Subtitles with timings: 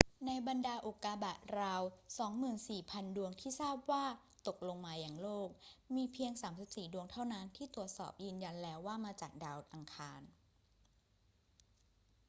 [0.25, 1.81] ในบรรดาอุกกาบาตราว
[2.69, 4.05] 24,000 ดวงที่ทราบว่า
[4.47, 5.49] ตกลงมายังโลก
[5.95, 6.31] มีเพียง
[6.63, 10.21] 34 ดวงเท่านั้นที่ตรวจสอบยืนยันแล้วว่ามาจากดาวอังคาร